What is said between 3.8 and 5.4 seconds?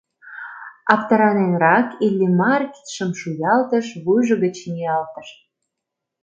вуйжо гыч ниялтыш.